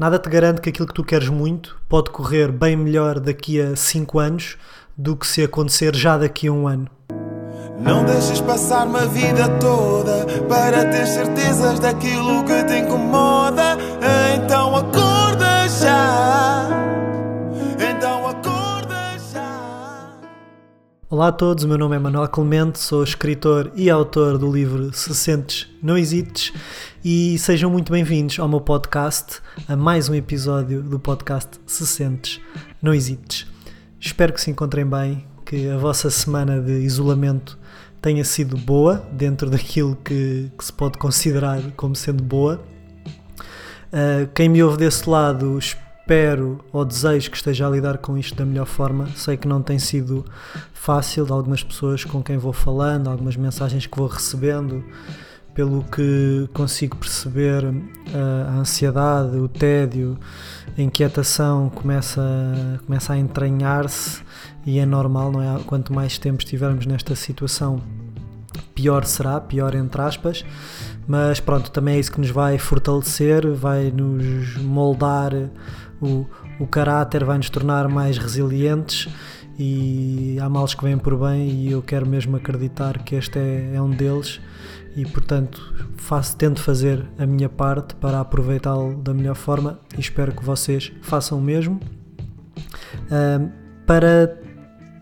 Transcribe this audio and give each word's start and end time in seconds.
nada 0.00 0.18
te 0.18 0.30
garante 0.30 0.62
que 0.62 0.70
aquilo 0.70 0.86
que 0.86 0.94
tu 0.94 1.04
queres 1.04 1.28
muito 1.28 1.76
pode 1.86 2.08
correr 2.08 2.50
bem 2.50 2.74
melhor 2.74 3.20
daqui 3.20 3.60
a 3.60 3.76
5 3.76 4.18
anos 4.18 4.56
do 4.96 5.14
que 5.14 5.26
se 5.26 5.42
acontecer 5.42 5.94
já 5.94 6.16
daqui 6.16 6.46
a 6.46 6.52
um 6.52 6.66
ano. 6.66 6.88
Não 7.78 8.02
deixes 8.06 8.40
passar 8.40 8.86
uma 8.86 9.04
vida 9.06 9.46
toda 9.58 10.24
para 10.48 10.86
ter 10.86 11.06
certezas 11.06 11.78
daquilo 11.80 12.42
que 12.44 12.64
te 12.64 12.78
incomoda. 12.78 13.69
Olá 21.10 21.26
a 21.26 21.32
todos, 21.32 21.64
o 21.64 21.68
meu 21.68 21.76
nome 21.76 21.96
é 21.96 21.98
Manuel 21.98 22.28
Clemente, 22.28 22.78
sou 22.78 23.02
escritor 23.02 23.72
e 23.74 23.90
autor 23.90 24.38
do 24.38 24.48
livro 24.48 24.92
Se 24.92 25.12
Sentes, 25.12 25.68
Não 25.82 25.98
Hesites 25.98 26.52
e 27.04 27.36
sejam 27.36 27.68
muito 27.68 27.90
bem-vindos 27.90 28.38
ao 28.38 28.48
meu 28.48 28.60
podcast, 28.60 29.42
a 29.66 29.74
mais 29.74 30.08
um 30.08 30.14
episódio 30.14 30.80
do 30.80 31.00
podcast 31.00 31.58
Se 31.66 31.84
Sentes, 31.84 32.40
Não 32.80 32.94
Hesites. 32.94 33.44
Espero 33.98 34.32
que 34.32 34.40
se 34.40 34.52
encontrem 34.52 34.86
bem, 34.86 35.26
que 35.44 35.68
a 35.68 35.76
vossa 35.78 36.08
semana 36.10 36.60
de 36.60 36.74
isolamento 36.74 37.58
tenha 38.00 38.22
sido 38.24 38.56
boa, 38.56 39.04
dentro 39.10 39.50
daquilo 39.50 39.96
que, 39.96 40.48
que 40.56 40.64
se 40.64 40.72
pode 40.72 40.96
considerar 40.96 41.60
como 41.72 41.96
sendo 41.96 42.22
boa. 42.22 42.62
Uh, 43.92 44.30
quem 44.32 44.48
me 44.48 44.62
ouve 44.62 44.76
desse 44.76 45.10
lado, 45.10 45.58
espero 45.58 45.89
ou 46.72 46.84
desejo 46.84 47.30
que 47.30 47.36
esteja 47.36 47.68
a 47.68 47.70
lidar 47.70 47.98
com 47.98 48.18
isto 48.18 48.34
da 48.34 48.44
melhor 48.44 48.66
forma. 48.66 49.08
Sei 49.14 49.36
que 49.36 49.46
não 49.46 49.62
tem 49.62 49.78
sido 49.78 50.24
fácil, 50.72 51.24
de 51.24 51.30
algumas 51.30 51.62
pessoas 51.62 52.04
com 52.04 52.20
quem 52.22 52.36
vou 52.36 52.52
falando, 52.52 53.08
algumas 53.08 53.36
mensagens 53.36 53.86
que 53.86 53.96
vou 53.96 54.08
recebendo, 54.08 54.82
pelo 55.54 55.84
que 55.84 56.48
consigo 56.52 56.96
perceber, 56.96 57.64
uh, 57.64 57.74
a 58.48 58.54
ansiedade, 58.54 59.36
o 59.36 59.46
tédio, 59.46 60.18
a 60.76 60.82
inquietação 60.82 61.68
começa, 61.68 62.20
começa 62.86 63.12
a 63.12 63.18
entranhar-se 63.18 64.22
e 64.66 64.78
é 64.78 64.86
normal, 64.86 65.30
não 65.30 65.42
é? 65.42 65.62
Quanto 65.64 65.92
mais 65.92 66.18
tempo 66.18 66.42
estivermos 66.42 66.86
nesta 66.86 67.14
situação, 67.14 67.80
pior 68.74 69.04
será, 69.04 69.40
pior 69.40 69.74
entre 69.74 70.00
aspas, 70.02 70.44
mas 71.06 71.38
pronto, 71.38 71.70
também 71.70 71.96
é 71.96 72.00
isso 72.00 72.10
que 72.10 72.20
nos 72.20 72.30
vai 72.30 72.58
fortalecer, 72.58 73.46
vai 73.52 73.90
nos 73.90 74.56
moldar 74.56 75.32
o, 76.00 76.26
o 76.58 76.66
caráter, 76.66 77.24
vai 77.24 77.36
nos 77.36 77.50
tornar 77.50 77.88
mais 77.88 78.18
resilientes 78.18 79.08
e 79.58 80.38
há 80.40 80.48
males 80.48 80.74
que 80.74 80.82
vêm 80.82 80.96
por 80.96 81.18
bem 81.18 81.50
e 81.50 81.70
eu 81.70 81.82
quero 81.82 82.06
mesmo 82.06 82.36
acreditar 82.36 82.98
que 83.02 83.14
este 83.14 83.38
é, 83.38 83.74
é 83.74 83.82
um 83.82 83.90
deles 83.90 84.40
e 84.96 85.04
portanto 85.04 85.86
faço, 85.96 86.36
tento 86.36 86.60
fazer 86.60 87.06
a 87.18 87.26
minha 87.26 87.48
parte 87.48 87.94
para 87.94 88.20
aproveitá-lo 88.20 88.96
da 88.96 89.12
melhor 89.12 89.36
forma 89.36 89.78
e 89.96 90.00
espero 90.00 90.32
que 90.32 90.44
vocês 90.44 90.92
façam 91.02 91.38
o 91.38 91.42
mesmo. 91.42 91.78
Uh, 93.06 93.50
para 93.86 94.38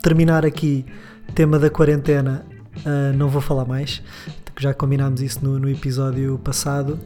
terminar 0.02 0.44
aqui, 0.44 0.84
tema 1.34 1.58
da 1.58 1.70
quarentena, 1.70 2.44
uh, 2.78 3.16
não 3.16 3.28
vou 3.28 3.40
falar 3.40 3.64
mais, 3.64 4.02
já 4.58 4.74
combinámos 4.74 5.22
isso 5.22 5.44
no, 5.44 5.58
no, 5.58 5.68
episódio 5.68 6.38
passado, 6.38 6.98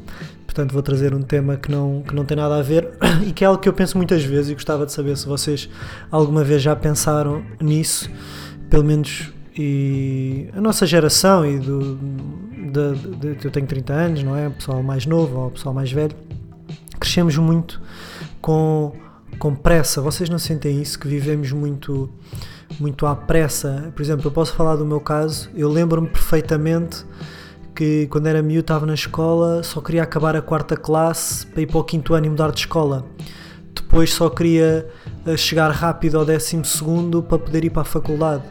portanto 0.52 0.72
vou 0.72 0.82
trazer 0.82 1.14
um 1.14 1.22
tema 1.22 1.56
que 1.56 1.70
não, 1.70 2.02
que 2.06 2.14
não 2.14 2.26
tem 2.26 2.36
nada 2.36 2.58
a 2.58 2.62
ver 2.62 2.90
e 3.26 3.32
que 3.32 3.42
é 3.42 3.46
algo 3.46 3.60
que 3.60 3.68
eu 3.68 3.72
penso 3.72 3.96
muitas 3.96 4.22
vezes 4.22 4.50
e 4.50 4.54
gostava 4.54 4.84
de 4.84 4.92
saber 4.92 5.16
se 5.16 5.26
vocês 5.26 5.68
alguma 6.10 6.44
vez 6.44 6.60
já 6.60 6.76
pensaram 6.76 7.42
nisso, 7.58 8.10
pelo 8.68 8.84
menos 8.84 9.32
e 9.56 10.48
a 10.54 10.60
nossa 10.60 10.86
geração 10.86 11.44
e 11.44 11.58
do, 11.58 11.96
de, 11.96 13.34
de, 13.34 13.44
eu 13.46 13.50
tenho 13.50 13.66
30 13.66 13.92
anos, 13.92 14.22
não 14.22 14.36
é? 14.36 14.48
O 14.48 14.50
pessoal 14.52 14.82
mais 14.82 15.04
novo 15.04 15.38
ou 15.38 15.46
o 15.48 15.50
pessoal 15.50 15.74
mais 15.74 15.92
velho, 15.92 16.14
crescemos 16.98 17.36
muito 17.36 17.80
com, 18.40 18.92
com 19.38 19.54
pressa. 19.54 20.00
Vocês 20.00 20.30
não 20.30 20.38
sentem 20.38 20.80
isso? 20.80 20.98
Que 20.98 21.06
vivemos 21.06 21.52
muito, 21.52 22.10
muito 22.80 23.04
à 23.06 23.14
pressa? 23.14 23.92
Por 23.94 24.00
exemplo, 24.00 24.26
eu 24.26 24.30
posso 24.30 24.54
falar 24.54 24.76
do 24.76 24.86
meu 24.86 25.00
caso. 25.00 25.50
Eu 25.54 25.68
lembro-me 25.68 26.08
perfeitamente 26.08 27.04
que 27.74 28.06
quando 28.08 28.26
era 28.26 28.42
miúdo 28.42 28.60
estava 28.60 28.86
na 28.86 28.94
escola, 28.94 29.62
só 29.62 29.80
queria 29.80 30.02
acabar 30.02 30.36
a 30.36 30.42
quarta 30.42 30.76
classe 30.76 31.46
para 31.46 31.62
ir 31.62 31.66
para 31.66 31.78
o 31.78 31.84
quinto 31.84 32.14
ano 32.14 32.26
e 32.26 32.30
mudar 32.30 32.50
de 32.50 32.60
escola. 32.60 33.06
Depois 33.74 34.12
só 34.12 34.28
queria 34.28 34.88
eh, 35.26 35.36
chegar 35.36 35.70
rápido 35.70 36.18
ao 36.18 36.24
décimo 36.24 36.64
segundo 36.64 37.22
para 37.22 37.38
poder 37.38 37.64
ir 37.64 37.70
para 37.70 37.82
a 37.82 37.84
faculdade. 37.84 38.42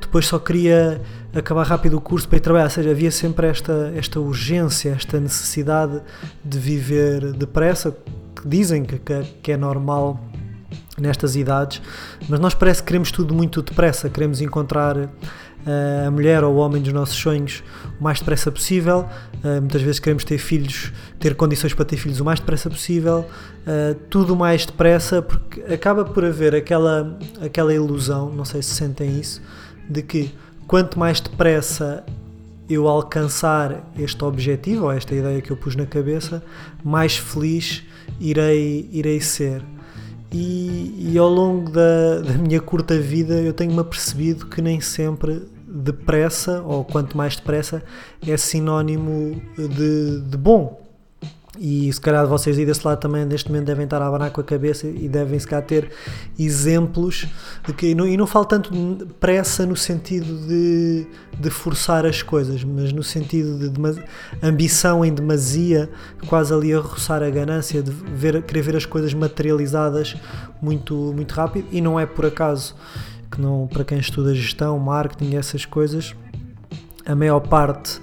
Depois 0.00 0.26
só 0.26 0.38
queria 0.38 1.00
acabar 1.34 1.66
rápido 1.66 1.96
o 1.96 2.00
curso 2.00 2.28
para 2.28 2.38
ir 2.38 2.40
trabalhar, 2.40 2.64
ou 2.64 2.70
seja, 2.70 2.90
havia 2.90 3.10
sempre 3.10 3.48
esta, 3.48 3.92
esta 3.96 4.20
urgência, 4.20 4.90
esta 4.90 5.18
necessidade 5.18 6.00
de 6.44 6.58
viver 6.58 7.32
depressa, 7.32 7.96
que 8.36 8.46
dizem 8.46 8.84
que, 8.84 8.98
que 9.42 9.52
é 9.52 9.56
normal 9.56 10.20
nestas 10.98 11.34
idades, 11.34 11.82
mas 12.28 12.38
nós 12.38 12.54
parece 12.54 12.80
que 12.80 12.86
queremos 12.86 13.10
tudo 13.10 13.34
muito 13.34 13.62
depressa, 13.62 14.08
queremos 14.08 14.40
encontrar 14.40 15.10
a 16.06 16.10
mulher 16.10 16.44
ou 16.44 16.54
o 16.54 16.56
homem 16.58 16.82
dos 16.82 16.92
nossos 16.92 17.16
sonhos 17.16 17.62
o 17.98 18.02
mais 18.04 18.18
depressa 18.18 18.50
possível, 18.50 19.06
uh, 19.42 19.60
muitas 19.60 19.82
vezes 19.82 19.98
queremos 19.98 20.24
ter 20.24 20.38
filhos, 20.38 20.92
ter 21.18 21.34
condições 21.34 21.72
para 21.72 21.84
ter 21.84 21.96
filhos 21.96 22.20
o 22.20 22.24
mais 22.24 22.40
depressa 22.40 22.68
possível, 22.68 23.20
uh, 23.20 23.94
tudo 24.10 24.36
mais 24.36 24.66
depressa, 24.66 25.22
porque 25.22 25.60
acaba 25.72 26.04
por 26.04 26.24
haver 26.24 26.54
aquela, 26.54 27.16
aquela 27.40 27.72
ilusão, 27.72 28.30
não 28.30 28.44
sei 28.44 28.62
se 28.62 28.74
sentem 28.74 29.18
isso, 29.18 29.40
de 29.88 30.02
que 30.02 30.34
quanto 30.66 30.98
mais 30.98 31.20
depressa 31.20 32.04
eu 32.68 32.88
alcançar 32.88 33.92
este 33.98 34.24
objetivo 34.24 34.84
ou 34.84 34.92
esta 34.92 35.14
ideia 35.14 35.40
que 35.40 35.50
eu 35.50 35.56
pus 35.56 35.76
na 35.76 35.86
cabeça, 35.86 36.42
mais 36.82 37.16
feliz 37.16 37.82
irei, 38.18 38.88
irei 38.92 39.20
ser. 39.20 39.62
E, 40.32 41.12
e 41.12 41.18
ao 41.18 41.28
longo 41.28 41.70
da, 41.70 42.20
da 42.20 42.32
minha 42.32 42.60
curta 42.60 42.98
vida 42.98 43.34
eu 43.34 43.52
tenho-me 43.52 43.78
apercebido 43.78 44.46
que 44.46 44.60
nem 44.60 44.80
sempre 44.80 45.42
depressa, 45.74 46.62
ou 46.62 46.84
quanto 46.84 47.16
mais 47.16 47.36
depressa, 47.36 47.82
é 48.26 48.36
sinónimo 48.36 49.42
de, 49.56 50.20
de 50.20 50.36
bom. 50.36 50.84
E 51.58 51.92
se 51.92 52.00
calhar 52.00 52.26
vocês 52.26 52.58
aí 52.58 52.66
desse 52.66 52.84
lado 52.84 52.98
também 52.98 53.24
neste 53.24 53.48
momento 53.48 53.66
devem 53.66 53.84
estar 53.84 54.02
a 54.02 54.08
abanar 54.08 54.30
com 54.32 54.40
a 54.40 54.44
cabeça 54.44 54.88
e 54.88 55.08
devem 55.08 55.38
se 55.38 55.46
calhar 55.46 55.64
ter 55.64 55.88
exemplos 56.36 57.28
de 57.64 57.72
que 57.72 57.88
e 57.88 57.94
não, 57.94 58.08
e 58.08 58.16
não 58.16 58.26
falo 58.26 58.44
tanto 58.44 58.72
de 58.72 59.04
pressa 59.14 59.64
no 59.64 59.76
sentido 59.76 60.48
de, 60.48 61.06
de 61.38 61.50
forçar 61.50 62.04
as 62.06 62.22
coisas, 62.22 62.64
mas 62.64 62.92
no 62.92 63.04
sentido 63.04 63.56
de, 63.56 63.68
de 63.68 64.02
ambição 64.42 65.04
em 65.04 65.14
demasia, 65.14 65.88
quase 66.26 66.52
ali 66.52 66.74
a 66.74 66.80
roçar 66.80 67.22
a 67.22 67.30
ganância, 67.30 67.80
de 67.80 67.90
ver, 67.90 68.42
querer 68.42 68.62
ver 68.62 68.76
as 68.76 68.84
coisas 68.84 69.14
materializadas 69.14 70.16
muito, 70.60 71.12
muito 71.14 71.32
rápido 71.32 71.68
e 71.70 71.80
não 71.80 72.00
é 72.00 72.04
por 72.04 72.26
acaso 72.26 72.74
que 73.34 73.40
não, 73.40 73.66
para 73.66 73.84
quem 73.84 73.98
estuda 73.98 74.34
gestão, 74.34 74.78
marketing, 74.78 75.34
essas 75.34 75.64
coisas, 75.64 76.14
a 77.04 77.14
maior 77.14 77.40
parte 77.40 78.00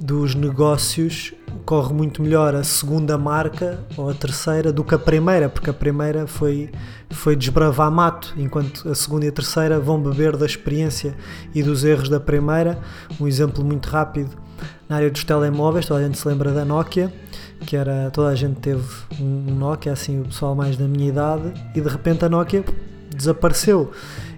dos 0.00 0.34
negócios 0.34 1.32
corre 1.64 1.94
muito 1.94 2.20
melhor 2.20 2.54
a 2.54 2.64
segunda 2.64 3.16
marca 3.16 3.78
ou 3.96 4.10
a 4.10 4.14
terceira 4.14 4.72
do 4.72 4.82
que 4.82 4.94
a 4.94 4.98
primeira, 4.98 5.48
porque 5.48 5.70
a 5.70 5.72
primeira 5.72 6.26
foi, 6.26 6.70
foi 7.10 7.36
desbravar 7.36 7.90
mato, 7.90 8.34
enquanto 8.36 8.88
a 8.88 8.94
segunda 8.94 9.26
e 9.26 9.28
a 9.28 9.32
terceira 9.32 9.78
vão 9.78 10.02
beber 10.02 10.36
da 10.36 10.44
experiência 10.44 11.14
e 11.54 11.62
dos 11.62 11.84
erros 11.84 12.08
da 12.08 12.18
primeira. 12.18 12.78
Um 13.20 13.28
exemplo 13.28 13.64
muito 13.64 13.88
rápido 13.88 14.36
na 14.88 14.96
área 14.96 15.10
dos 15.10 15.22
telemóveis, 15.22 15.86
toda 15.86 16.00
a 16.00 16.02
gente 16.02 16.18
se 16.18 16.26
lembra 16.26 16.50
da 16.52 16.64
Nokia, 16.64 17.12
que 17.60 17.76
era 17.76 18.10
toda 18.10 18.28
a 18.28 18.34
gente 18.34 18.56
teve 18.60 18.84
um 19.20 19.54
Nokia, 19.54 19.92
assim 19.92 20.20
o 20.20 20.24
pessoal 20.24 20.54
mais 20.54 20.76
da 20.76 20.86
minha 20.86 21.08
idade, 21.08 21.54
e 21.74 21.80
de 21.80 21.88
repente 21.88 22.24
a 22.24 22.28
Nokia 22.28 22.64
desapareceu 23.14 23.92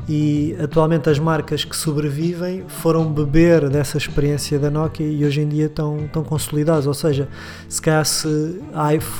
e 0.08 0.56
atualmente 0.62 1.10
as 1.10 1.18
marcas 1.18 1.64
que 1.64 1.76
sobrevivem 1.76 2.64
foram 2.68 3.12
beber 3.12 3.68
dessa 3.68 3.98
experiência 3.98 4.56
da 4.58 4.70
Nokia 4.70 5.06
e 5.06 5.24
hoje 5.24 5.40
em 5.40 5.48
dia 5.48 5.66
estão, 5.66 6.04
estão 6.04 6.22
consolidadas, 6.22 6.86
ou 6.86 6.94
seja, 6.94 7.28
se 7.68 7.82
calhar 7.82 8.04
se 8.04 8.28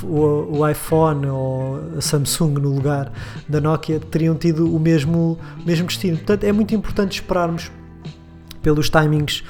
o, 0.03 0.59
o 0.59 0.69
iPhone 0.69 1.27
ou 1.27 1.81
a 1.97 2.01
Samsung 2.01 2.53
no 2.53 2.73
lugar 2.73 3.11
da 3.49 3.59
Nokia 3.59 3.99
teriam 3.99 4.35
tido 4.35 4.73
o 4.73 4.79
mesmo, 4.79 5.37
mesmo 5.65 5.87
destino. 5.87 6.17
Portanto, 6.17 6.45
é 6.45 6.53
muito 6.53 6.73
importante 6.73 7.19
esperarmos 7.19 7.69
pelos 8.61 8.89
timings 8.89 9.43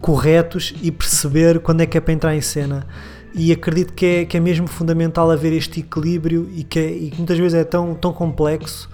corretos 0.00 0.74
e 0.80 0.92
perceber 0.92 1.58
quando 1.58 1.80
é 1.80 1.86
que 1.86 1.98
é 1.98 2.00
para 2.00 2.12
entrar 2.12 2.36
em 2.36 2.40
cena 2.40 2.86
e 3.34 3.50
acredito 3.50 3.92
que 3.94 4.06
é, 4.06 4.24
que 4.24 4.36
é 4.36 4.40
mesmo 4.40 4.68
fundamental 4.68 5.28
haver 5.28 5.52
este 5.52 5.80
equilíbrio 5.80 6.48
e 6.54 6.62
que, 6.62 6.78
é, 6.78 6.88
e 6.88 7.10
que 7.10 7.16
muitas 7.16 7.36
vezes 7.36 7.54
é 7.54 7.64
tão, 7.64 7.94
tão 7.94 8.12
complexo 8.12 8.88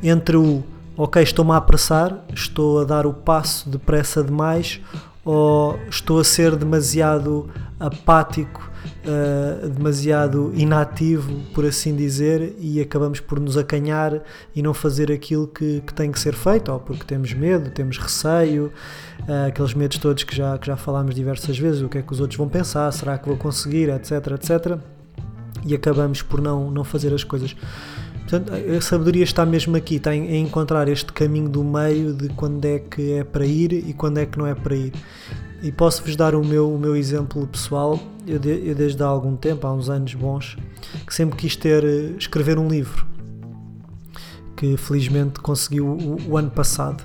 entre 0.00 0.36
o 0.36 0.62
ok, 0.96 1.22
estou-me 1.22 1.52
a 1.52 1.56
apressar, 1.56 2.24
estou 2.32 2.80
a 2.80 2.84
dar 2.84 3.06
o 3.06 3.12
passo 3.12 3.68
depressa 3.68 4.22
demais 4.22 4.80
ou 5.24 5.76
estou 5.90 6.20
a 6.20 6.24
ser 6.24 6.54
demasiado 6.54 7.50
apático, 7.80 8.70
uh, 9.04 9.68
demasiado 9.68 10.52
inativo, 10.54 11.40
por 11.52 11.66
assim 11.66 11.96
dizer, 11.96 12.54
e 12.60 12.80
acabamos 12.80 13.18
por 13.18 13.40
nos 13.40 13.56
acanhar 13.56 14.22
e 14.54 14.62
não 14.62 14.72
fazer 14.72 15.10
aquilo 15.10 15.48
que, 15.48 15.80
que 15.80 15.92
tem 15.92 16.12
que 16.12 16.20
ser 16.20 16.32
feito, 16.32 16.70
ou 16.70 16.78
porque 16.78 17.04
temos 17.04 17.34
medo, 17.34 17.70
temos 17.70 17.98
receio, 17.98 18.72
uh, 19.28 19.48
aqueles 19.48 19.74
medos 19.74 19.98
todos 19.98 20.22
que 20.22 20.34
já, 20.34 20.56
que 20.58 20.68
já 20.68 20.76
falámos 20.76 21.12
diversas 21.12 21.58
vezes, 21.58 21.82
o 21.82 21.88
que 21.88 21.98
é 21.98 22.02
que 22.02 22.12
os 22.12 22.20
outros 22.20 22.38
vão 22.38 22.48
pensar, 22.48 22.90
será 22.92 23.18
que 23.18 23.26
vou 23.26 23.36
conseguir, 23.36 23.88
etc, 23.88 24.12
etc. 24.34 24.78
e 25.64 25.74
acabamos 25.74 26.22
por 26.22 26.40
não, 26.40 26.70
não 26.70 26.84
fazer 26.84 27.12
as 27.12 27.24
coisas. 27.24 27.56
Portanto, 28.28 28.52
a 28.52 28.80
sabedoria 28.80 29.22
está 29.22 29.46
mesmo 29.46 29.76
aqui, 29.76 29.96
está 29.96 30.12
em, 30.12 30.42
encontrar 30.42 30.88
este 30.88 31.12
caminho 31.12 31.48
do 31.48 31.62
meio 31.62 32.12
de 32.12 32.28
quando 32.30 32.64
é 32.64 32.80
que 32.80 33.12
é 33.12 33.24
para 33.24 33.46
ir 33.46 33.72
e 33.72 33.92
quando 33.92 34.18
é 34.18 34.26
que 34.26 34.36
não 34.36 34.46
é 34.46 34.54
para 34.54 34.74
ir. 34.74 34.92
E 35.62 35.70
posso-vos 35.70 36.16
dar 36.16 36.34
o 36.34 36.44
meu, 36.44 36.74
o 36.74 36.76
meu 36.76 36.96
exemplo 36.96 37.46
pessoal. 37.46 38.00
Eu, 38.26 38.40
de, 38.40 38.68
eu, 38.68 38.74
desde 38.74 39.00
há 39.00 39.06
algum 39.06 39.36
tempo, 39.36 39.64
há 39.64 39.72
uns 39.72 39.88
anos 39.88 40.12
bons, 40.14 40.56
que 41.06 41.14
sempre 41.14 41.36
quis 41.36 41.54
ter, 41.54 41.84
eh, 41.84 42.14
escrever 42.18 42.58
um 42.58 42.68
livro, 42.68 43.06
que 44.56 44.76
felizmente 44.76 45.38
conseguiu 45.38 45.86
o, 45.86 46.30
o 46.30 46.36
ano 46.36 46.50
passado. 46.50 47.04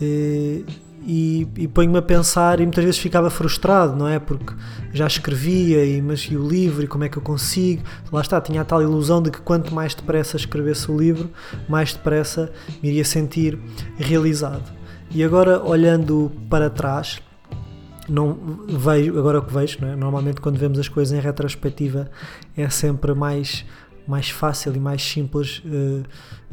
E, 0.00 0.64
e, 1.10 1.48
e 1.56 1.66
ponho-me 1.66 1.96
a 1.96 2.02
pensar 2.02 2.60
e 2.60 2.64
muitas 2.64 2.84
vezes 2.84 3.00
ficava 3.00 3.30
frustrado, 3.30 3.96
não 3.96 4.06
é? 4.06 4.18
Porque 4.18 4.52
já 4.92 5.06
escrevia, 5.06 5.82
e, 5.82 6.02
mas 6.02 6.20
e 6.30 6.36
o 6.36 6.46
livro, 6.46 6.84
e 6.84 6.86
como 6.86 7.02
é 7.02 7.08
que 7.08 7.16
eu 7.16 7.22
consigo? 7.22 7.82
Lá 8.12 8.20
está, 8.20 8.38
tinha 8.42 8.60
a 8.60 8.64
tal 8.64 8.82
ilusão 8.82 9.22
de 9.22 9.30
que 9.30 9.40
quanto 9.40 9.74
mais 9.74 9.94
depressa 9.94 10.36
escrevesse 10.36 10.92
o 10.92 10.98
livro, 10.98 11.30
mais 11.66 11.94
depressa 11.94 12.52
me 12.82 12.90
iria 12.90 13.06
sentir 13.06 13.58
realizado. 13.96 14.70
E 15.10 15.24
agora, 15.24 15.64
olhando 15.64 16.30
para 16.50 16.68
trás, 16.68 17.22
não 18.06 18.66
vejo, 18.68 19.18
agora 19.18 19.38
o 19.38 19.42
que 19.42 19.54
vejo, 19.54 19.78
é? 19.86 19.96
normalmente 19.96 20.42
quando 20.42 20.58
vemos 20.58 20.78
as 20.78 20.88
coisas 20.88 21.18
em 21.18 21.22
retrospectiva 21.22 22.10
é 22.54 22.68
sempre 22.68 23.14
mais 23.14 23.64
mais 24.08 24.30
fácil 24.30 24.74
e 24.74 24.80
mais 24.80 25.02
simples 25.02 25.62
uh, 25.66 26.02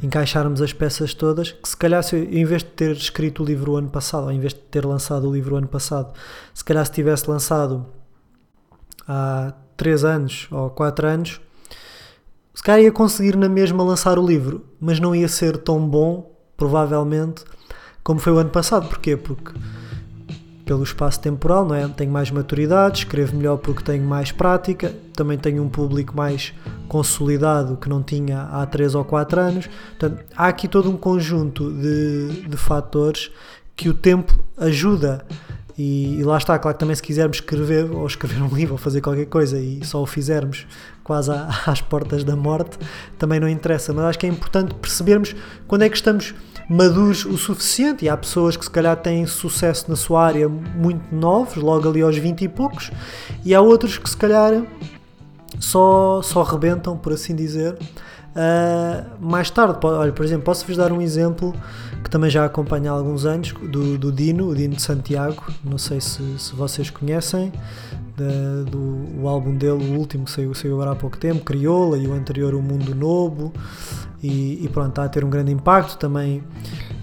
encaixarmos 0.03 0.61
as 0.61 0.73
peças 0.73 1.13
todas, 1.13 1.53
que 1.53 1.69
se 1.69 1.77
calhar 1.77 2.03
se 2.03 2.17
em 2.17 2.43
vez 2.43 2.61
de 2.61 2.69
ter 2.69 2.91
escrito 2.91 3.41
o 3.41 3.45
livro 3.45 3.71
o 3.71 3.77
ano 3.77 3.89
passado, 3.89 4.25
ou 4.25 4.31
em 4.31 4.39
vez 4.39 4.53
de 4.53 4.59
ter 4.59 4.85
lançado 4.85 5.29
o 5.29 5.33
livro 5.33 5.55
o 5.55 5.57
ano 5.57 5.67
passado, 5.67 6.13
se 6.53 6.63
calhar 6.63 6.85
se 6.85 6.91
tivesse 6.91 7.29
lançado 7.29 7.85
há 9.07 9.53
3 9.77 10.03
anos 10.03 10.47
ou 10.51 10.69
4 10.69 11.07
anos, 11.07 11.41
se 12.53 12.61
calhar 12.61 12.81
ia 12.81 12.91
conseguir 12.91 13.37
na 13.37 13.47
mesma 13.47 13.83
lançar 13.83 14.19
o 14.19 14.25
livro, 14.25 14.65
mas 14.79 14.99
não 14.99 15.15
ia 15.15 15.27
ser 15.29 15.57
tão 15.57 15.87
bom, 15.87 16.35
provavelmente, 16.57 17.45
como 18.03 18.19
foi 18.19 18.33
o 18.33 18.37
ano 18.37 18.49
passado. 18.49 18.89
Porquê? 18.89 19.15
Porque 19.15 19.53
pelo 20.65 20.83
espaço 20.83 21.19
temporal, 21.19 21.65
não 21.65 21.75
é? 21.75 21.87
Tenho 21.87 22.11
mais 22.11 22.31
maturidade, 22.31 22.99
escrevo 22.99 23.35
melhor 23.37 23.57
porque 23.57 23.83
tenho 23.83 24.03
mais 24.03 24.31
prática, 24.31 24.93
também 25.13 25.37
tenho 25.37 25.63
um 25.63 25.69
público 25.69 26.17
mais 26.17 26.53
consolidado 26.87 27.77
que 27.77 27.87
não 27.87 28.01
tinha 28.01 28.41
há 28.51 28.65
3 28.65 28.95
ou 28.95 29.05
4 29.05 29.39
anos. 29.39 29.69
Portanto, 29.97 30.23
há 30.35 30.47
aqui 30.47 30.67
todo 30.67 30.89
um 30.89 30.97
conjunto 30.97 31.71
de, 31.71 32.47
de 32.47 32.57
fatores 32.57 33.31
que 33.75 33.87
o 33.87 33.93
tempo 33.93 34.43
ajuda. 34.57 35.23
E, 35.77 36.19
e, 36.19 36.23
lá 36.23 36.37
está, 36.37 36.57
claro 36.57 36.75
que 36.75 36.79
também 36.79 36.95
se 36.95 37.03
quisermos 37.03 37.37
escrever 37.37 37.91
ou 37.91 38.07
escrever 38.07 38.41
um 38.41 38.47
livro 38.47 38.73
ou 38.73 38.77
fazer 38.77 39.01
qualquer 39.01 39.25
coisa 39.25 39.59
e 39.59 39.83
só 39.85 40.01
o 40.01 40.05
fizermos 40.05 40.65
quase 41.03 41.31
às 41.67 41.81
portas 41.81 42.23
da 42.23 42.35
morte, 42.35 42.79
também 43.19 43.39
não 43.39 43.47
interessa. 43.47 43.93
Mas 43.93 44.05
acho 44.05 44.19
que 44.19 44.25
é 44.25 44.29
importante 44.29 44.73
percebermos 44.73 45.35
quando 45.67 45.83
é 45.83 45.89
que 45.89 45.95
estamos 45.95 46.33
maduros 46.69 47.25
o 47.25 47.37
suficiente. 47.37 48.05
E 48.05 48.09
há 48.09 48.17
pessoas 48.17 48.57
que 48.57 48.65
se 48.65 48.71
calhar 48.71 48.95
têm 48.97 49.25
sucesso 49.25 49.89
na 49.89 49.95
sua 49.95 50.25
área 50.25 50.47
muito 50.47 51.13
novos, 51.13 51.55
logo 51.55 51.89
ali 51.89 52.01
aos 52.01 52.17
20 52.17 52.41
e 52.43 52.49
poucos, 52.49 52.91
e 53.43 53.53
há 53.53 53.61
outros 53.61 53.97
que 53.97 54.09
se 54.09 54.17
calhar 54.17 54.63
só, 55.59 56.21
só 56.21 56.43
rebentam, 56.43 56.97
por 56.97 57.13
assim 57.13 57.35
dizer, 57.35 57.73
uh, 57.73 59.05
mais 59.19 59.49
tarde. 59.49 59.77
Olha, 59.83 60.11
por 60.11 60.25
exemplo, 60.25 60.45
posso-vos 60.45 60.77
dar 60.77 60.91
um 60.91 61.01
exemplo 61.01 61.53
que 62.03 62.09
também 62.09 62.29
já 62.29 62.45
acompanho 62.45 62.91
há 62.91 62.95
alguns 62.95 63.25
anos, 63.25 63.51
do, 63.51 63.97
do 63.97 64.11
Dino, 64.11 64.47
o 64.47 64.55
Dino 64.55 64.75
de 64.75 64.81
Santiago, 64.81 65.43
não 65.63 65.77
sei 65.77 65.99
se, 65.99 66.21
se 66.37 66.53
vocês 66.53 66.91
conhecem, 66.91 67.51
do 68.69 69.21
o 69.21 69.27
álbum 69.27 69.55
dele, 69.55 69.83
o 69.91 69.97
último 69.97 70.25
que 70.25 70.31
saiu, 70.31 70.53
saiu 70.53 70.75
agora 70.75 70.91
há 70.91 70.95
pouco 70.95 71.17
tempo, 71.17 71.43
Crioula, 71.43 71.97
e 71.97 72.07
o 72.07 72.13
anterior, 72.13 72.53
O 72.53 72.61
Mundo 72.61 72.93
Novo, 72.93 73.51
e, 74.21 74.63
e 74.63 74.69
pronto, 74.69 74.89
está 74.89 75.03
a 75.03 75.09
ter 75.09 75.23
um 75.23 75.29
grande 75.29 75.51
impacto 75.51 75.97
também. 75.97 76.39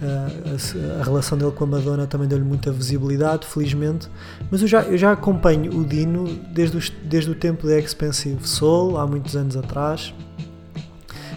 Uh, 0.01 0.97
a, 0.97 1.01
a, 1.01 1.05
relação 1.05 1.39
dele 1.39 1.53
com 1.53 1.65
a 1.65 1.67
Madonna 1.67 2.07
também 2.07 2.27
deu-lhe 2.27 2.45
muita 2.45 2.73
visibilidade, 2.73 3.47
felizmente. 3.47 4.09
Mas 4.51 4.63
eu 4.63 4.69
já, 4.69 4.83
eu 4.83 4.99
já 4.99 5.13
acompanho 5.13 5.73
o 5.77 5.85
Dino 5.85 6.25
desde, 6.53 6.77
os, 6.77 6.91
desde 6.91 7.31
o 7.31 7.35
tempo 7.35 7.67
da 7.67 7.79
Expensive 7.79 8.47
Soul, 8.47 8.99
há 8.99 9.07
muitos 9.07 9.37
anos 9.37 9.57
atrás, 9.57 10.13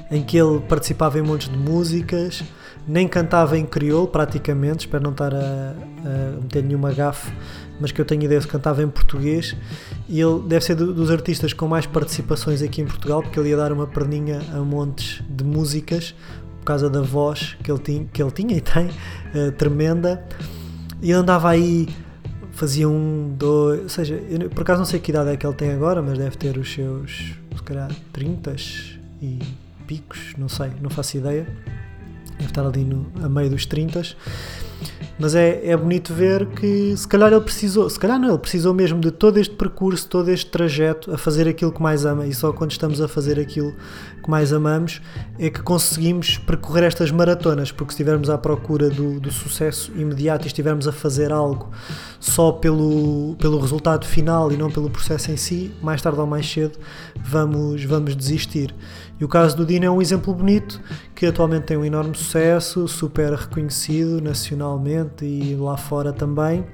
em 0.10 0.24
que 0.24 0.38
ele 0.38 0.60
participava 0.62 1.19
em 1.19 1.22
montes 1.22 1.50
de 1.50 1.57
músicas 1.57 2.44
nem 2.88 3.07
cantava 3.07 3.57
em 3.57 3.66
crioulo 3.66 4.07
praticamente, 4.07 4.86
espero 4.86 5.04
não 5.04 5.12
estar 5.12 5.33
a, 5.33 5.38
a 5.38 6.42
meter 6.42 6.63
nenhuma 6.63 6.94
gafe, 6.94 7.31
mas 7.80 7.92
que 7.92 8.00
eu 8.00 8.06
tenho 8.06 8.24
ideia 8.24 8.39
de 8.39 8.48
cantava 8.48 8.81
em 8.81 8.88
português. 8.88 9.56
E 10.07 10.19
ele 10.19 10.42
deve 10.48 10.63
ser 10.63 10.75
do, 10.75 10.94
dos 10.94 11.12
artistas 11.12 11.54
com 11.54 11.68
mais 11.68 11.86
participações 11.86 12.62
aqui 12.62 12.81
em 12.81 12.86
Portugal, 12.86 13.22
porque 13.22 13.39
ele 13.39 13.50
ia 13.50 13.57
dar 13.57 13.72
uma 13.72 13.88
perninha 13.88 14.42
a 14.54 14.60
montes 14.60 15.24
de 15.30 15.44
músicas 15.44 16.16
por 16.60 16.66
causa 16.66 16.89
da 16.89 17.01
voz 17.01 17.56
que 17.63 17.72
ele 17.72 17.80
tinha, 17.80 18.06
que 18.12 18.22
ele 18.22 18.31
tinha 18.31 18.57
e 18.57 18.62
tem, 18.62 18.88
uh, 18.88 19.51
tremenda, 19.51 20.25
e 21.01 21.12
ele 21.12 21.13
andava 21.13 21.50
aí 21.50 21.88
fazia 22.56 22.88
um, 22.88 23.36
dois, 23.38 23.81
ou 23.81 23.89
seja, 23.89 24.16
eu, 24.16 24.50
por 24.50 24.62
acaso 24.62 24.80
não 24.80 24.86
sei 24.86 25.00
que 25.00 25.12
idade 25.12 25.30
é 25.30 25.38
que 25.38 25.45
ele 25.45 25.54
tem 25.54 25.72
agora, 25.72 26.01
mas 26.01 26.18
deve 26.18 26.38
ter 26.38 26.57
os 26.57 26.74
seus, 26.74 27.36
se 27.56 27.63
calhar, 27.63 27.92
30 28.13 28.56
e 29.22 29.39
picos, 29.86 30.33
não 30.38 30.50
sei, 30.50 30.72
não 30.81 30.89
faço 30.89 31.18
ideia. 31.18 31.45
Deve 32.38 32.45
estar 32.45 32.66
ali 32.66 32.83
no, 32.83 33.06
a 33.24 33.30
meio 33.30 33.50
dos 33.50 33.66
30 33.66 34.01
mas 35.18 35.33
é, 35.33 35.69
é 35.69 35.77
bonito 35.77 36.13
ver 36.13 36.45
que 36.48 36.95
se 36.95 37.07
calhar 37.07 37.31
ele 37.31 37.42
precisou, 37.42 37.89
se 37.89 37.98
calhar 37.98 38.19
não, 38.19 38.30
ele 38.30 38.38
precisou 38.38 38.74
mesmo 38.74 39.00
de 39.00 39.12
todo 39.12 39.38
este 39.38 39.56
percurso, 39.56 40.07
todo 40.07 40.30
este 40.30 40.50
trajeto 40.51 41.13
a 41.13 41.18
fazer 41.18 41.48
aquilo 41.48 41.72
que 41.72 41.81
mais 41.81 42.06
ama 42.06 42.27
e 42.27 42.33
só 42.33 42.51
quando 42.51 42.72
estamos 42.72 43.00
a 43.00 43.07
fazer 43.07 43.39
aquilo 43.39 43.74
que 44.22 44.30
mais 44.30 44.51
amamos 44.51 45.01
é 45.39 45.50
que 45.50 45.62
conseguimos 45.62 46.38
percorrer 46.38 46.83
estas 46.83 47.12
maratonas, 47.12 47.72
porque 47.72 47.92
se 47.92 47.95
estivermos 47.95 48.30
à 48.30 48.38
procura 48.38 48.89
do, 48.89 49.19
do 49.19 49.31
sucesso 49.31 49.92
imediato 49.95 50.45
e 50.45 50.48
estivermos 50.48 50.88
a 50.88 50.92
fazer 50.92 51.31
algo 51.31 51.72
só 52.19 52.51
pelo, 52.51 53.36
pelo 53.39 53.60
resultado 53.60 54.06
final 54.06 54.51
e 54.51 54.57
não 54.57 54.69
pelo 54.69 54.89
processo 54.89 55.31
em 55.31 55.38
si, 55.38 55.72
mais 55.81 56.01
tarde 56.01 56.19
ou 56.19 56.27
mais 56.27 56.50
cedo 56.51 56.77
vamos, 57.24 57.83
vamos 57.86 58.16
desistir. 58.16 58.74
E 59.20 59.24
o 59.24 59.28
caso 59.28 59.56
do 59.56 59.66
Dino 59.66 59.86
é 59.86 59.90
um 59.90 60.02
exemplo 60.02 60.34
bonito 60.34 60.82
que 61.14 61.26
atualmente 61.26 61.64
tem 61.64 61.78
um 61.78 61.86
enorme 61.86 62.16
sucesso, 62.16 62.88
super 62.88 63.34
reconhecido 63.34 64.22
nacionalmente 64.22 65.26
e 65.26 65.56
lá 65.56 65.78
fora 65.78 66.12
também. 66.12 66.66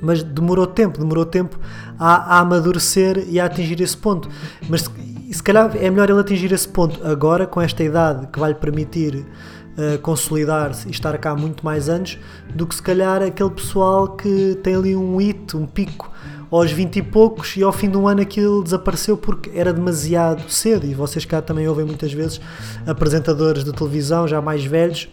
Mas 0.00 0.22
demorou 0.22 0.66
tempo, 0.66 0.98
demorou 0.98 1.24
tempo 1.24 1.58
a, 1.98 2.36
a 2.36 2.40
amadurecer 2.40 3.24
e 3.28 3.38
a 3.38 3.44
atingir 3.44 3.80
esse 3.80 3.96
ponto. 3.96 4.28
Mas 4.68 4.90
se, 5.30 5.42
calhar 5.42 5.70
é 5.76 5.88
melhor 5.88 6.10
ele 6.10 6.20
atingir 6.20 6.52
esse 6.52 6.68
ponto 6.68 7.06
agora, 7.06 7.46
com 7.46 7.60
esta 7.60 7.84
idade 7.84 8.26
que 8.26 8.40
vai 8.40 8.50
lhe 8.50 8.58
permitir 8.58 9.14
uh, 9.14 9.98
consolidar-se 10.02 10.88
e 10.88 10.90
estar 10.90 11.16
cá 11.18 11.36
muito 11.36 11.64
mais 11.64 11.88
anos, 11.88 12.18
do 12.52 12.66
que 12.66 12.74
se 12.74 12.82
calhar 12.82 13.22
aquele 13.22 13.50
pessoal 13.50 14.08
que 14.16 14.58
tem 14.64 14.74
ali 14.74 14.96
um 14.96 15.20
hito, 15.20 15.56
um 15.56 15.66
pico 15.66 16.11
aos 16.56 16.70
20 16.70 16.96
e 16.96 17.02
poucos 17.02 17.56
e 17.56 17.62
ao 17.62 17.72
fim 17.72 17.90
de 17.90 17.96
um 17.96 18.06
ano 18.06 18.20
aquilo 18.20 18.62
desapareceu 18.62 19.16
porque 19.16 19.50
era 19.54 19.72
demasiado 19.72 20.50
cedo. 20.50 20.86
E 20.86 20.94
vocês 20.94 21.24
cá 21.24 21.40
também 21.40 21.66
ouvem 21.66 21.84
muitas 21.84 22.12
vezes 22.12 22.40
apresentadores 22.86 23.64
de 23.64 23.72
televisão 23.72 24.28
já 24.28 24.40
mais 24.40 24.64
velhos 24.64 25.08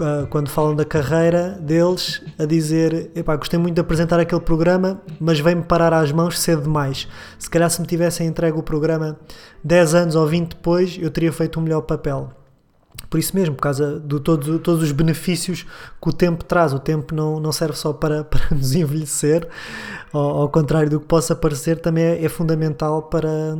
ah, 0.00 0.26
quando 0.30 0.48
falam 0.48 0.74
da 0.74 0.84
carreira 0.84 1.58
deles, 1.60 2.22
a 2.38 2.44
dizer: 2.44 3.10
Epá, 3.14 3.36
gostei 3.36 3.58
muito 3.58 3.74
de 3.74 3.80
apresentar 3.80 4.18
aquele 4.18 4.40
programa, 4.40 5.00
mas 5.20 5.38
vem-me 5.40 5.62
parar 5.62 5.92
às 5.92 6.10
mãos 6.10 6.38
cedo 6.38 6.62
demais. 6.62 7.06
Se 7.38 7.50
calhar, 7.50 7.68
se 7.68 7.80
me 7.80 7.86
tivessem 7.86 8.26
entregue 8.26 8.58
o 8.58 8.62
programa 8.62 9.18
10 9.62 9.94
anos 9.94 10.16
ou 10.16 10.26
20 10.26 10.50
depois, 10.50 10.98
eu 11.00 11.10
teria 11.10 11.32
feito 11.32 11.60
um 11.60 11.62
melhor 11.62 11.82
papel. 11.82 12.41
Por 13.12 13.18
isso 13.18 13.36
mesmo, 13.36 13.54
por 13.54 13.62
causa 13.62 14.00
de 14.00 14.20
todos, 14.20 14.60
todos 14.62 14.82
os 14.82 14.90
benefícios 14.90 15.66
que 16.00 16.08
o 16.08 16.12
tempo 16.12 16.44
traz. 16.44 16.72
O 16.72 16.78
tempo 16.78 17.14
não, 17.14 17.38
não 17.38 17.52
serve 17.52 17.76
só 17.76 17.92
para, 17.92 18.24
para 18.24 18.54
nos 18.56 18.74
envelhecer, 18.74 19.46
ao, 20.12 20.42
ao 20.42 20.48
contrário 20.48 20.88
do 20.88 20.98
que 20.98 21.06
possa 21.06 21.36
parecer, 21.36 21.78
também 21.78 22.04
é, 22.04 22.24
é 22.24 22.28
fundamental 22.28 23.02
para, 23.02 23.58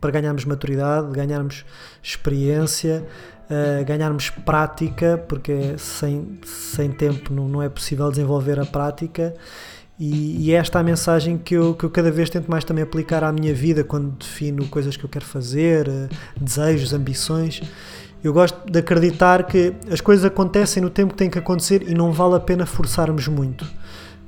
para 0.00 0.10
ganharmos 0.10 0.44
maturidade, 0.44 1.10
ganharmos 1.12 1.64
experiência, 2.02 3.06
uh, 3.44 3.84
ganharmos 3.84 4.30
prática, 4.30 5.22
porque 5.28 5.78
sem, 5.78 6.38
sem 6.44 6.90
tempo 6.90 7.32
não, 7.32 7.48
não 7.48 7.62
é 7.62 7.68
possível 7.68 8.10
desenvolver 8.10 8.60
a 8.60 8.66
prática. 8.66 9.34
E, 9.98 10.46
e 10.46 10.52
é 10.52 10.56
esta 10.56 10.78
é 10.78 10.80
a 10.80 10.84
mensagem 10.84 11.38
que 11.38 11.54
eu, 11.54 11.72
que 11.74 11.84
eu 11.84 11.90
cada 11.90 12.10
vez 12.10 12.28
tento 12.28 12.50
mais 12.50 12.64
também 12.64 12.82
aplicar 12.82 13.22
à 13.22 13.32
minha 13.32 13.54
vida 13.54 13.84
quando 13.84 14.10
defino 14.10 14.66
coisas 14.66 14.96
que 14.96 15.04
eu 15.04 15.08
quero 15.08 15.24
fazer, 15.24 15.88
uh, 15.88 16.08
desejos, 16.38 16.92
ambições. 16.92 17.62
Eu 18.24 18.32
gosto 18.32 18.58
de 18.64 18.78
acreditar 18.78 19.42
que 19.44 19.74
as 19.90 20.00
coisas 20.00 20.24
acontecem 20.24 20.82
no 20.82 20.88
tempo 20.88 21.12
que 21.12 21.18
tem 21.18 21.28
que 21.28 21.38
acontecer 21.38 21.86
e 21.86 21.92
não 21.92 22.10
vale 22.10 22.36
a 22.36 22.40
pena 22.40 22.64
forçarmos 22.64 23.28
muito. 23.28 23.66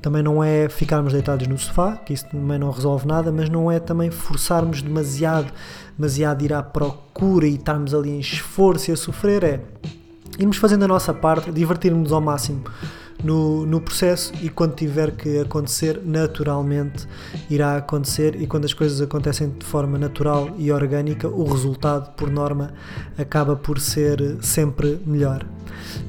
Também 0.03 0.23
não 0.23 0.45
é 0.45 0.69
ficarmos 0.69 1.15
deitados 1.15 1.47
no 1.47 1.57
sofá, 1.57 1.97
que 1.97 2.13
isso 2.13 2.27
também 2.27 2.59
não 2.59 2.71
resolve 2.71 3.09
nada, 3.09 3.33
mas 3.33 3.49
não 3.49 3.73
é 3.73 3.81
também 3.81 4.11
forçarmos 4.11 4.83
demasiado, 4.83 5.51
demasiado 5.97 6.45
ir 6.45 6.53
à 6.53 6.63
procura 6.63 7.47
e 7.47 7.55
estarmos 7.55 7.95
ali 7.95 8.11
em 8.11 8.21
esforço 8.21 8.91
e 8.91 8.93
a 8.93 8.97
sofrer. 8.99 9.43
É 9.43 9.61
irmos 10.39 10.59
fazendo 10.59 10.85
a 10.85 10.89
nossa 10.89 11.15
parte, 11.15 11.51
divertirmos 11.51 12.13
ao 12.13 12.21
máximo 12.21 12.65
no, 13.27 13.67
no 13.67 13.81
processo 13.81 14.33
e 14.41 14.49
quando 14.49 14.77
tiver 14.77 15.11
que 15.11 15.41
acontecer, 15.41 16.01
naturalmente 16.05 17.07
irá 17.51 17.77
acontecer 17.77 18.41
e 18.41 18.47
quando 18.47 18.65
as 18.65 18.73
coisas 18.73 19.01
acontecem 19.01 19.51
de 19.51 19.67
forma 19.67 19.99
natural 19.99 20.55
e 20.57 20.71
orgânica, 20.71 21.29
o 21.29 21.45
resultado, 21.45 22.15
por 22.15 22.31
norma, 22.31 22.73
acaba 23.19 23.57
por 23.57 23.81
ser 23.81 24.39
sempre 24.41 25.01
melhor. 25.05 25.45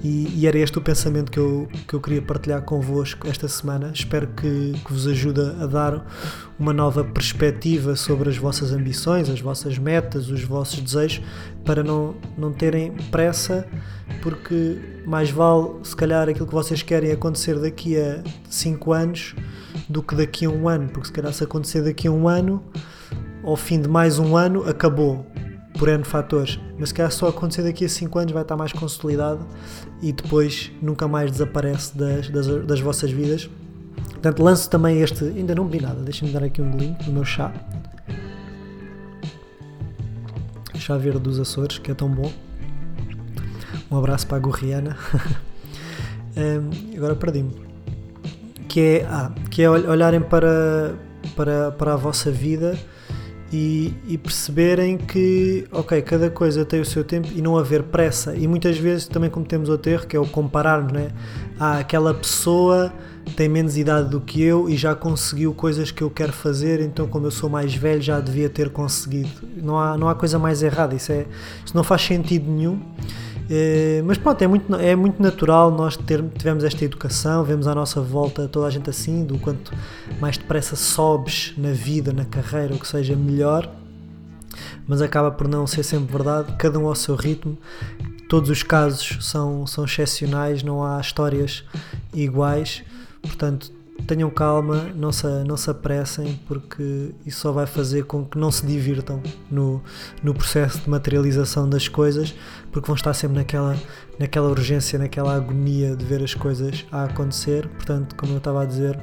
E, 0.03 0.31
e, 0.35 0.47
era 0.47 0.57
este 0.57 0.77
o 0.77 0.81
pensamento 0.81 1.31
que 1.31 1.39
eu, 1.39 1.67
que 1.87 1.93
eu 1.93 2.01
queria 2.01 2.21
partilhar 2.21 2.61
convosco 2.61 3.27
esta 3.27 3.47
semana. 3.47 3.91
Espero 3.93 4.27
que, 4.27 4.73
que 4.85 4.93
vos 4.93 5.07
ajude 5.07 5.41
a 5.41 5.65
dar 5.65 6.05
uma 6.59 6.73
nova 6.73 7.03
perspectiva 7.03 7.95
sobre 7.95 8.29
as 8.29 8.37
vossas 8.37 8.71
ambições, 8.71 9.29
as 9.29 9.39
vossas 9.41 9.77
metas, 9.77 10.29
os 10.29 10.43
vossos 10.43 10.79
desejos, 10.79 11.23
para 11.65 11.83
não, 11.83 12.15
não 12.37 12.51
terem 12.51 12.91
pressa, 13.11 13.67
porque 14.21 14.77
mais 15.05 15.29
vale, 15.29 15.69
se 15.83 15.95
calhar, 15.95 16.29
aquilo 16.29 16.47
que 16.47 16.53
vocês 16.53 16.81
querem 16.81 17.11
acontecer 17.11 17.59
daqui 17.59 17.97
a 17.97 18.23
5 18.49 18.93
anos 18.93 19.35
do 19.87 20.01
que 20.01 20.15
daqui 20.15 20.45
a 20.45 20.49
um 20.49 20.67
ano, 20.67 20.89
porque 20.89 21.07
se 21.07 21.13
calhar 21.13 21.33
se 21.33 21.43
acontecer 21.43 21.81
daqui 21.81 22.07
a 22.07 22.11
um 22.11 22.27
ano, 22.27 22.63
ao 23.43 23.55
fim 23.55 23.81
de 23.81 23.87
mais 23.87 24.19
um 24.19 24.35
ano, 24.35 24.67
acabou 24.67 25.25
por 25.77 25.89
N 25.89 26.03
fatores, 26.03 26.59
mas 26.77 26.89
se 26.89 26.95
calhar 26.95 27.11
só 27.11 27.29
acontecer 27.29 27.63
daqui 27.63 27.85
a 27.85 27.89
5 27.89 28.19
anos 28.19 28.33
vai 28.33 28.41
estar 28.41 28.57
mais 28.57 28.73
consolidado 28.73 29.45
e 30.01 30.11
depois 30.11 30.71
nunca 30.81 31.07
mais 31.07 31.31
desaparece 31.31 31.97
das, 31.97 32.29
das, 32.29 32.47
das 32.65 32.79
vossas 32.79 33.11
vidas. 33.11 33.49
Portanto, 34.11 34.43
lanço 34.43 34.69
também 34.69 35.01
este. 35.01 35.23
Ainda 35.23 35.53
não 35.53 35.65
bebi 35.65 35.83
nada, 35.83 36.01
deixem-me 36.01 36.33
dar 36.33 36.43
aqui 36.43 36.61
um 36.61 36.71
golinho 36.71 36.97
do 37.05 37.11
meu 37.11 37.23
chá. 37.23 37.53
Chá 40.75 40.97
verde 40.97 41.19
dos 41.19 41.39
Açores, 41.39 41.77
que 41.77 41.91
é 41.91 41.93
tão 41.93 42.09
bom. 42.09 42.31
Um 43.89 43.97
abraço 43.97 44.27
para 44.27 44.37
a 44.37 44.39
Gorriana. 44.39 44.97
um, 46.35 46.97
agora 46.97 47.15
perdi-me. 47.15 47.67
Que 48.67 48.81
é, 48.81 49.05
ah, 49.05 49.31
que 49.49 49.61
é 49.61 49.69
olharem 49.69 50.21
para, 50.21 50.95
para, 51.35 51.71
para 51.71 51.93
a 51.93 51.95
vossa 51.95 52.31
vida 52.31 52.77
e, 53.51 53.93
e, 54.07 54.17
perceberem 54.17 54.97
que, 54.97 55.65
ok, 55.71 56.01
cada 56.01 56.29
coisa 56.29 56.65
tem 56.65 56.81
o 56.81 56.85
seu 56.85 57.03
tempo 57.03 57.29
e 57.33 57.41
não 57.41 57.57
haver 57.57 57.83
pressa. 57.83 58.35
E 58.35 58.47
muitas 58.47 58.77
vezes 58.77 59.07
também 59.07 59.29
cometemos 59.29 59.69
outro 59.69 59.89
erro, 59.89 60.05
que 60.05 60.17
é 60.17 60.19
o 60.19 60.27
compararmos, 60.27 60.91
né? 60.91 61.09
Ah, 61.59 61.79
aquela 61.79 62.13
pessoa 62.13 62.91
tem 63.35 63.49
menos 63.49 63.77
idade 63.77 64.09
do 64.09 64.21
que 64.21 64.41
eu 64.41 64.69
e 64.69 64.75
já 64.75 64.95
conseguiu 64.95 65.53
coisas 65.53 65.91
que 65.91 66.01
eu 66.01 66.09
quero 66.09 66.31
fazer, 66.31 66.79
então 66.81 67.07
como 67.07 67.27
eu 67.27 67.31
sou 67.31 67.49
mais 67.49 67.73
velho 67.73 68.01
já 68.01 68.19
devia 68.19 68.49
ter 68.49 68.69
conseguido. 68.69 69.29
Não 69.61 69.79
há, 69.79 69.97
não 69.97 70.07
há 70.09 70.15
coisa 70.15 70.37
mais 70.37 70.61
errada, 70.61 70.95
isso, 70.95 71.11
é, 71.11 71.25
isso 71.65 71.75
não 71.75 71.83
faz 71.83 72.01
sentido 72.01 72.49
nenhum. 72.49 72.81
É, 73.49 74.01
mas 74.05 74.17
pronto, 74.17 74.41
é 74.41 74.47
muito, 74.47 74.75
é 74.75 74.95
muito 74.95 75.21
natural 75.21 75.71
nós 75.71 75.95
ter, 75.95 76.23
tivemos 76.37 76.63
esta 76.63 76.83
educação, 76.83 77.43
vemos 77.45 77.65
à 77.67 77.73
nossa 77.73 78.01
volta 78.01 78.47
toda 78.47 78.67
a 78.67 78.69
gente 78.69 78.89
assim, 78.89 79.23
do 79.23 79.39
quanto 79.39 79.73
mais 80.19 80.37
depressa 80.37 80.75
sobes 80.75 81.53
na 81.57 81.71
vida, 81.71 82.11
na 82.11 82.25
carreira, 82.25 82.75
o 82.75 82.79
que 82.79 82.87
seja 82.87 83.15
melhor, 83.15 83.71
mas 84.85 85.01
acaba 85.01 85.31
por 85.31 85.47
não 85.47 85.65
ser 85.65 85.83
sempre 85.83 86.11
verdade, 86.11 86.53
cada 86.57 86.77
um 86.77 86.87
ao 86.87 86.95
seu 86.95 87.15
ritmo, 87.15 87.57
todos 88.27 88.49
os 88.49 88.63
casos 88.63 89.17
são, 89.21 89.65
são 89.65 89.85
excepcionais, 89.85 90.61
não 90.61 90.83
há 90.83 90.99
histórias 90.99 91.63
iguais, 92.13 92.83
portanto 93.21 93.76
tenham 94.05 94.29
calma, 94.29 94.89
não 94.95 95.11
se, 95.11 95.25
não 95.45 95.57
se 95.57 95.69
apressem, 95.69 96.39
porque 96.47 97.11
isso 97.25 97.41
só 97.41 97.51
vai 97.51 97.65
fazer 97.65 98.05
com 98.05 98.23
que 98.23 98.37
não 98.37 98.51
se 98.51 98.65
divirtam 98.65 99.21
no, 99.49 99.81
no 100.23 100.33
processo 100.33 100.79
de 100.79 100.89
materialização 100.89 101.69
das 101.69 101.87
coisas, 101.87 102.33
porque 102.71 102.87
vão 102.87 102.95
estar 102.95 103.13
sempre 103.13 103.37
naquela, 103.37 103.75
naquela 104.19 104.49
urgência, 104.49 104.99
naquela 104.99 105.35
agonia 105.35 105.95
de 105.95 106.05
ver 106.05 106.23
as 106.23 106.33
coisas 106.33 106.85
a 106.91 107.05
acontecer. 107.05 107.67
Portanto, 107.67 108.15
como 108.15 108.33
eu 108.33 108.37
estava 108.37 108.63
a 108.63 108.65
dizer, 108.65 108.97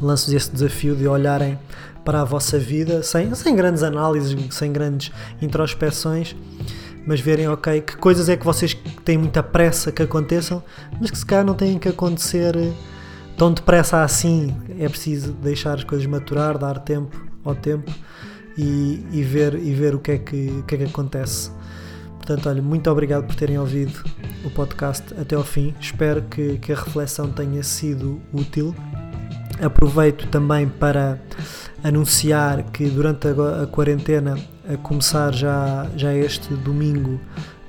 lanço-vos 0.00 0.34
esse 0.34 0.50
desafio 0.50 0.94
de 0.96 1.06
olharem 1.06 1.58
para 2.04 2.22
a 2.22 2.24
vossa 2.24 2.58
vida 2.58 3.02
sem, 3.02 3.34
sem 3.34 3.54
grandes 3.54 3.82
análises, 3.82 4.36
sem 4.54 4.72
grandes 4.72 5.12
introspecções 5.40 6.34
mas 7.06 7.20
verem, 7.20 7.48
ok, 7.48 7.80
que 7.80 7.96
coisas 7.96 8.28
é 8.28 8.36
que 8.36 8.44
vocês 8.44 8.76
têm 9.04 9.16
muita 9.16 9.42
pressa 9.42 9.90
que 9.90 10.02
aconteçam, 10.02 10.62
mas 11.00 11.10
que 11.10 11.18
se 11.18 11.24
calhar 11.24 11.44
não 11.44 11.54
têm 11.54 11.78
que 11.78 11.88
acontecer 11.88 12.54
tão 13.40 13.54
depressa 13.54 14.02
assim. 14.02 14.54
É 14.78 14.86
preciso 14.86 15.32
deixar 15.32 15.72
as 15.72 15.84
coisas 15.84 16.06
maturar, 16.06 16.58
dar 16.58 16.78
tempo 16.78 17.18
ao 17.42 17.54
tempo 17.54 17.90
e, 18.54 19.02
e 19.10 19.22
ver, 19.22 19.54
e 19.54 19.72
ver 19.72 19.94
o, 19.94 19.98
que 19.98 20.10
é 20.10 20.18
que, 20.18 20.48
o 20.58 20.62
que 20.64 20.74
é 20.74 20.78
que 20.78 20.84
acontece. 20.84 21.50
Portanto, 22.18 22.50
olha, 22.50 22.60
muito 22.60 22.90
obrigado 22.90 23.24
por 23.26 23.34
terem 23.34 23.58
ouvido 23.58 24.04
o 24.44 24.50
podcast 24.50 25.14
até 25.18 25.36
ao 25.36 25.42
fim. 25.42 25.74
Espero 25.80 26.20
que, 26.24 26.58
que 26.58 26.70
a 26.70 26.76
reflexão 26.76 27.30
tenha 27.30 27.62
sido 27.62 28.20
útil. 28.30 28.76
Aproveito 29.58 30.26
também 30.26 30.68
para 30.68 31.18
anunciar 31.82 32.64
que 32.64 32.90
durante 32.90 33.26
a, 33.26 33.62
a 33.62 33.66
quarentena, 33.66 34.38
a 34.70 34.76
começar 34.76 35.32
já, 35.32 35.88
já 35.96 36.14
este 36.14 36.52
domingo, 36.52 37.18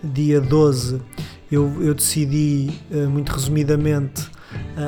dia 0.03 0.41
12, 0.41 1.01
eu, 1.49 1.81
eu 1.81 1.93
decidi, 1.93 2.77
eh, 2.91 3.07
muito 3.07 3.29
resumidamente, 3.29 4.29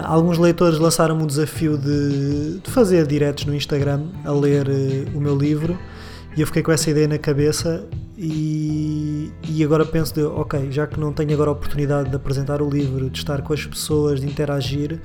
alguns 0.06 0.38
leitores 0.38 0.80
lançaram 0.80 1.18
um 1.18 1.28
desafio 1.28 1.78
de, 1.78 2.60
de, 2.60 2.72
fazer 2.72 3.06
diretos 3.06 3.46
no 3.46 3.56
Instagram 3.56 4.04
a 4.24 4.32
ler 4.32 4.68
uh, 4.68 5.18
o 5.18 5.22
meu 5.22 5.38
livro 5.38 5.78
e 6.36 6.42
eu 6.42 6.48
fiquei 6.48 6.64
com 6.64 6.72
essa 6.72 6.90
ideia 6.90 7.08
na 7.08 7.18
cabeça 7.18 7.86
e, 8.18 9.32
e 9.48 9.64
agora 9.64 9.86
penso 9.86 10.14
de, 10.14 10.24
ok, 10.24 10.72
já 10.72 10.88
que 10.88 11.00
não 11.00 11.14
tenho 11.14 11.34
agora 11.34 11.50
a 11.50 11.54
oportunidade 11.54 12.10
de 12.10 12.16
apresentar 12.16 12.62
o 12.62 12.70
livro, 12.70 13.10
de 13.10 13.20
estar 13.20 13.42
com 13.42 13.54
as 13.54 13.66
pessoas, 13.66 14.20
de 14.20 14.28
interagir, 14.28 15.00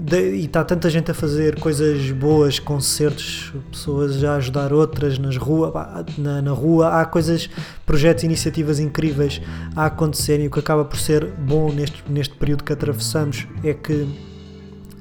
de, 0.00 0.34
e 0.36 0.46
está 0.46 0.64
tanta 0.64 0.88
gente 0.88 1.10
a 1.10 1.14
fazer 1.14 1.60
coisas 1.60 2.10
boas, 2.12 2.58
concertos, 2.58 3.52
pessoas 3.70 4.24
a 4.24 4.36
ajudar 4.36 4.72
outras 4.72 5.18
nas 5.18 5.36
rua, 5.36 6.06
na, 6.16 6.40
na 6.40 6.52
rua, 6.52 7.00
há 7.00 7.04
coisas, 7.04 7.50
projetos, 7.84 8.24
iniciativas 8.24 8.80
incríveis 8.80 9.42
a 9.76 9.86
acontecerem. 9.86 10.46
O 10.46 10.50
que 10.50 10.58
acaba 10.58 10.86
por 10.86 10.98
ser 10.98 11.26
bom 11.26 11.70
neste, 11.70 12.02
neste 12.08 12.34
período 12.34 12.64
que 12.64 12.72
atravessamos 12.72 13.46
é 13.62 13.74
que 13.74 14.08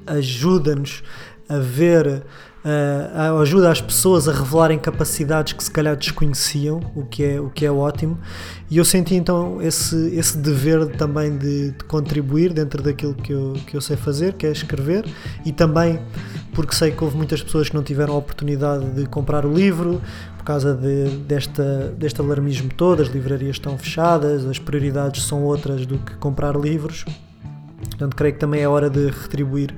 ajuda-nos 0.05 1.01
a 1.47 1.57
ver 1.57 2.25
uh, 2.63 3.39
ajuda 3.39 3.71
as 3.71 3.81
pessoas 3.81 4.27
a 4.27 4.33
revelarem 4.33 4.77
capacidades 4.77 5.53
que 5.53 5.63
se 5.63 5.71
calhar 5.71 5.95
desconheciam, 5.95 6.79
o 6.95 7.05
que 7.05 7.23
é, 7.23 7.39
o 7.39 7.49
que 7.49 7.65
é 7.65 7.71
ótimo. 7.71 8.17
E 8.69 8.77
eu 8.77 8.85
senti 8.85 9.15
então 9.15 9.61
esse, 9.61 9.95
esse 10.15 10.37
dever 10.37 10.87
também 10.97 11.37
de, 11.37 11.71
de 11.71 11.83
contribuir 11.85 12.53
dentro 12.53 12.81
daquilo 12.83 13.13
que 13.13 13.33
eu, 13.33 13.53
que 13.65 13.75
eu 13.75 13.81
sei 13.81 13.97
fazer, 13.97 14.33
que 14.33 14.45
é 14.45 14.51
escrever, 14.51 15.05
e 15.45 15.51
também 15.51 15.99
porque 16.53 16.75
sei 16.75 16.91
que 16.91 17.03
houve 17.03 17.15
muitas 17.15 17.41
pessoas 17.41 17.69
que 17.69 17.75
não 17.75 17.83
tiveram 17.83 18.13
a 18.13 18.17
oportunidade 18.17 18.89
de 18.91 19.05
comprar 19.05 19.45
o 19.45 19.53
livro 19.53 20.01
por 20.37 20.43
causa 20.43 20.73
de, 20.73 21.09
desta, 21.19 21.93
deste 21.97 22.19
alarmismo 22.21 22.69
todo, 22.75 23.01
as 23.01 23.07
livrarias 23.09 23.55
estão 23.55 23.77
fechadas, 23.77 24.45
as 24.45 24.57
prioridades 24.57 25.23
são 25.23 25.43
outras 25.43 25.85
do 25.85 25.97
que 25.99 26.15
comprar 26.15 26.55
livros. 26.55 27.05
Portanto, 27.99 28.15
creio 28.15 28.33
que 28.33 28.39
também 28.39 28.61
é 28.61 28.67
hora 28.67 28.89
de 28.89 29.07
retribuir 29.07 29.75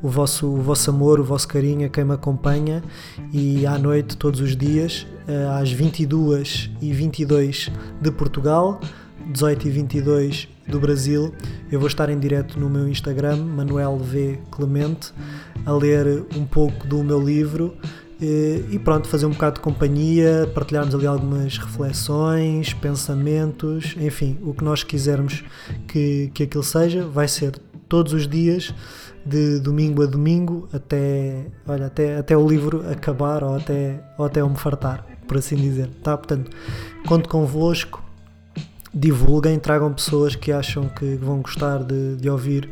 o 0.00 0.08
vosso, 0.08 0.46
o 0.46 0.62
vosso 0.62 0.90
amor, 0.90 1.18
o 1.18 1.24
vosso 1.24 1.48
carinho 1.48 1.84
a 1.84 1.88
quem 1.88 2.04
me 2.04 2.14
acompanha. 2.14 2.84
E 3.32 3.66
à 3.66 3.76
noite, 3.76 4.16
todos 4.16 4.40
os 4.40 4.56
dias, 4.56 5.04
eh, 5.26 5.48
às 5.60 5.72
22 5.72 6.70
e 6.80 6.92
22 6.92 7.72
de 8.00 8.12
Portugal, 8.12 8.80
18 9.26 9.66
e 9.66 9.70
22 9.72 10.48
do 10.68 10.78
Brasil, 10.78 11.34
eu 11.72 11.80
vou 11.80 11.88
estar 11.88 12.08
em 12.10 12.18
direto 12.20 12.60
no 12.60 12.70
meu 12.70 12.88
Instagram, 12.88 13.38
Manuel 13.38 13.98
V 13.98 14.38
Clemente, 14.52 15.12
a 15.66 15.72
ler 15.72 16.24
um 16.36 16.46
pouco 16.46 16.86
do 16.86 17.02
meu 17.02 17.20
livro 17.20 17.74
e 18.20 18.78
pronto, 18.78 19.08
fazer 19.08 19.26
um 19.26 19.30
bocado 19.30 19.56
de 19.56 19.60
companhia, 19.60 20.50
partilharmos 20.54 20.94
ali 20.94 21.06
algumas 21.06 21.58
reflexões, 21.58 22.72
pensamentos, 22.72 23.96
enfim, 23.98 24.38
o 24.42 24.54
que 24.54 24.62
nós 24.62 24.82
quisermos 24.82 25.44
que, 25.88 26.30
que 26.32 26.44
aquilo 26.44 26.62
seja, 26.62 27.04
vai 27.06 27.26
ser 27.26 27.58
todos 27.88 28.12
os 28.12 28.28
dias 28.28 28.74
de 29.24 29.58
domingo 29.58 30.02
a 30.02 30.06
domingo 30.06 30.68
até, 30.72 31.46
olha, 31.66 31.86
até, 31.86 32.18
até 32.18 32.36
o 32.36 32.46
livro 32.46 32.84
acabar 32.90 33.42
ou 33.42 33.56
até, 33.56 34.00
ou 34.18 34.26
até 34.26 34.40
eu 34.42 34.48
me 34.48 34.56
fartar, 34.56 35.04
por 35.26 35.38
assim 35.38 35.56
dizer. 35.56 35.88
Tá? 36.02 36.16
Portanto, 36.16 36.50
conto 37.06 37.28
convosco, 37.28 38.03
divulguem, 38.94 39.58
tragam 39.58 39.92
pessoas 39.92 40.36
que 40.36 40.52
acham 40.52 40.88
que 40.88 41.16
vão 41.16 41.40
gostar 41.40 41.82
de, 41.82 42.16
de 42.16 42.30
ouvir 42.30 42.70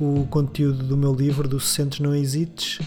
o 0.00 0.26
conteúdo 0.30 0.82
do 0.82 0.96
meu 0.96 1.14
livro, 1.14 1.46
do 1.46 1.60
Sentes 1.60 2.00
Não 2.00 2.14
Hesites. 2.14 2.78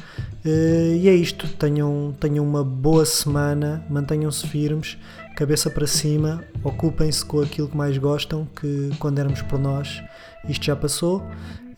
Uh, 0.44 0.96
e 0.96 1.08
é 1.08 1.14
isto, 1.14 1.48
tenham, 1.48 2.16
tenham 2.20 2.44
uma 2.44 2.64
boa 2.64 3.06
semana, 3.06 3.86
mantenham-se 3.88 4.48
firmes, 4.48 4.98
cabeça 5.36 5.70
para 5.70 5.86
cima, 5.86 6.44
ocupem-se 6.64 7.24
com 7.24 7.42
aquilo 7.42 7.68
que 7.68 7.78
mais 7.78 7.98
gostam, 7.98 8.48
que 8.60 8.90
quando 8.98 9.20
éramos 9.20 9.42
por 9.44 9.60
nós 9.60 10.02
isto 10.50 10.66
já 10.66 10.76
passou 10.76 11.24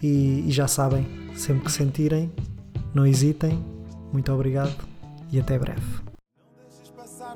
e, 0.02 0.46
e 0.48 0.52
já 0.52 0.68
sabem, 0.68 1.06
sempre 1.36 1.66
que 1.66 1.72
sentirem, 1.72 2.32
não 2.94 3.06
hesitem. 3.06 3.64
Muito 4.14 4.32
obrigado 4.32 4.76
e 5.32 5.40
até 5.40 5.58
breve 5.58 6.13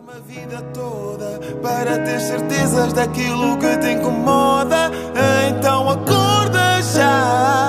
uma 0.08 0.22
vida 0.22 0.62
toda 0.74 1.38
para 1.62 2.00
ter 2.00 2.22
certezas 2.22 2.94
daquilo 2.94 3.58
que 3.58 3.78
te 3.78 3.92
incomoda. 3.92 4.90
Então 5.50 5.90
acorda 5.90 6.82
já. 6.82 7.67